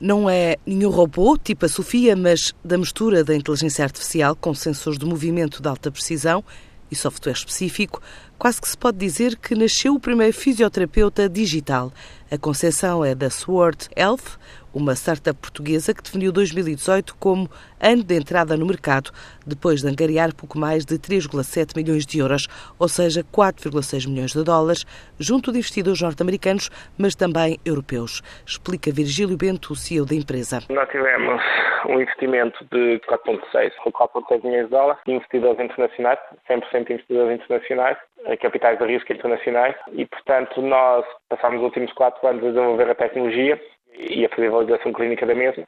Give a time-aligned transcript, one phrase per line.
[0.00, 4.98] Não é nenhum robô, tipo a Sofia, mas da mistura da inteligência artificial com sensores
[4.98, 6.42] de movimento de alta precisão
[6.90, 8.00] e software específico,
[8.40, 11.92] quase que se pode dizer que nasceu o primeiro fisioterapeuta digital.
[12.32, 14.38] A concepção é da Sword Health,
[14.72, 19.10] uma startup portuguesa que definiu 2018 como ano de entrada no mercado,
[19.46, 22.46] depois de angariar pouco mais de 3,7 milhões de euros,
[22.78, 24.86] ou seja, 4,6 milhões de dólares,
[25.18, 28.22] junto de investidores norte-americanos, mas também europeus.
[28.46, 30.60] Explica Virgílio Bento, o CEO da empresa.
[30.70, 31.42] Nós tivemos
[31.88, 36.18] um investimento de 4,6 ou 4,6 milhões de dólares investidores internacionais,
[36.48, 37.98] 100% investidores internacionais,
[38.40, 42.94] capitais de risco internacionais, e, portanto, nós passámos os últimos quatro anos a desenvolver a
[42.94, 43.60] tecnologia
[43.94, 45.64] e a fazer validação clínica da mesma.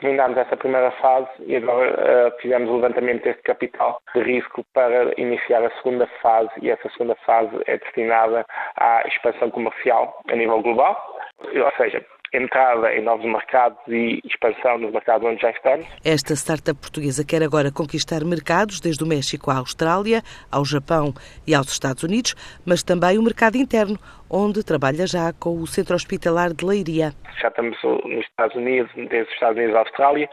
[0.00, 5.12] Terminámos essa primeira fase e agora uh, fizemos o levantamento deste capital de risco para
[5.20, 8.44] iniciar a segunda fase e essa segunda fase é destinada
[8.76, 10.96] à expansão comercial a nível global,
[11.42, 15.86] ou seja, entrada em novos mercados e expansão nos mercados onde já estamos.
[16.04, 21.12] Esta startup portuguesa quer agora conquistar mercados desde o México à Austrália, ao Japão
[21.46, 22.34] e aos Estados Unidos,
[22.66, 23.98] mas também o mercado interno,
[24.30, 27.12] onde trabalha já com o Centro Hospitalar de Leiria.
[27.40, 30.28] Já estamos nos Estados Unidos, desde os Estados Unidos à Austrália,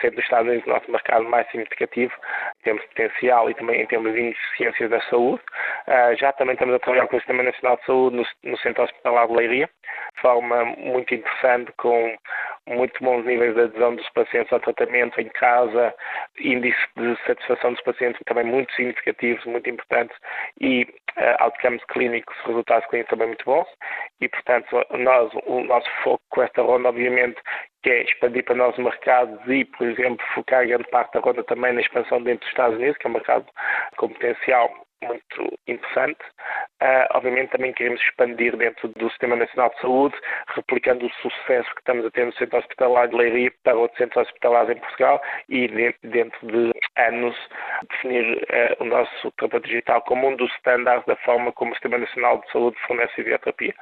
[0.00, 2.12] sendo os Estados Unidos o nosso mercado mais significativo
[2.60, 5.42] em termos de potencial e também em termos de ciências da saúde.
[5.86, 8.84] Uh, já também estamos a trabalhar com o Sistema Nacional de Saúde no, no Centro
[8.84, 9.68] Hospitalar de Leiria,
[10.14, 12.16] de forma muito interessante, com
[12.66, 15.94] muito bons níveis de adesão dos pacientes ao tratamento em casa,
[16.40, 20.16] índice de satisfação dos pacientes também muito significativos, muito importantes
[20.60, 20.84] e
[21.18, 23.68] uh, outcomes clínicos, resultados clínicos também muito bons.
[24.20, 27.40] E, portanto, nós, o nosso foco com esta ronda, obviamente,
[27.82, 31.74] que é expandir para novos mercados e, por exemplo, focar grande parte da ronda também
[31.74, 33.46] na expansão dentro dos Estados Unidos, que é um mercado
[33.98, 34.70] com potencial
[35.06, 36.20] muito interessante.
[36.82, 40.16] Uh, obviamente também queremos expandir dentro do Sistema Nacional de Saúde,
[40.54, 44.26] replicando o sucesso que estamos a ter no Centro Hospitalar de Leiria para outros centros
[44.26, 45.68] hospitalares em Portugal e
[46.02, 47.36] dentro de anos
[47.90, 51.98] definir uh, o nosso tratamento digital como um dos estándares da forma como o Sistema
[51.98, 53.74] Nacional de Saúde fornece fisioterapia.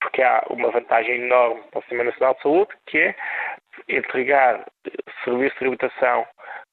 [0.00, 3.14] Porque há uma vantagem enorme para o Sistema Nacional de Saúde, que é
[3.88, 4.64] entregar
[5.24, 6.26] serviço de tributação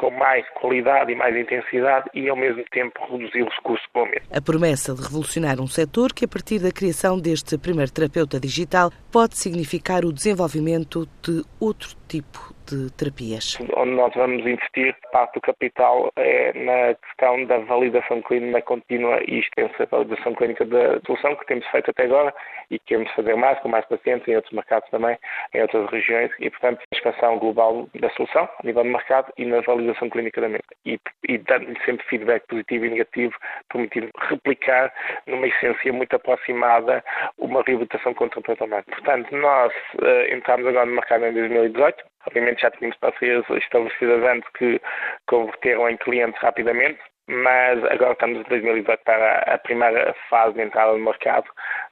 [0.00, 4.06] com mais qualidade e mais intensidade e, ao mesmo tempo, reduzir os custos para o
[4.06, 4.26] mesmo.
[4.34, 8.90] A promessa de revolucionar um setor que, a partir da criação deste primeiro terapeuta digital,
[9.12, 13.58] pode significar o desenvolvimento de outro tipo de terapias.
[13.76, 19.40] Onde nós vamos investir parte do capital é na questão da validação clínica contínua e
[19.40, 22.34] extensa validação clínica da solução que temos feito até agora
[22.70, 25.18] e queremos fazer mais com mais pacientes em outros mercados também,
[25.52, 29.44] em outras regiões e, portanto, a expansão global da solução a nível de mercado e
[29.44, 30.64] na validação clínica da mesma.
[30.86, 30.98] E,
[31.28, 33.34] e dando-lhe sempre feedback positivo e negativo,
[33.70, 34.92] permitindo replicar
[35.26, 37.04] numa essência muito aproximada
[37.36, 38.86] uma reabilitação contra o tratamento.
[38.86, 44.48] Portanto, nós uh, entramos agora no mercado em 2018, Obviamente já tínhamos parcerias estabelecidas antes
[44.50, 44.80] que
[45.26, 50.92] converteram em clientes rapidamente, mas agora estamos em 2018 para a primeira fase de entrada
[50.92, 51.46] no mercado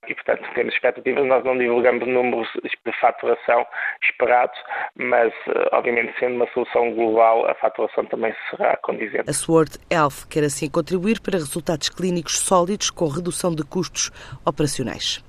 [0.08, 1.24] e, portanto, temos expectativas.
[1.26, 3.64] Nós não divulgamos números de faturação
[4.02, 4.58] esperados,
[4.96, 9.30] mas, eh, obviamente, sendo uma solução global, a faturação também será condizente.
[9.30, 14.10] A Sword Health quer assim contribuir para resultados clínicos sólidos com redução de custos
[14.44, 15.22] operacionais.